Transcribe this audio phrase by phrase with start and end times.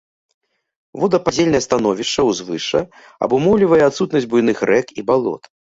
[1.03, 2.81] Водападзельнае становішча ўзвышша
[3.29, 5.43] абумоўлівае адсутнасць буйных рэк і балот.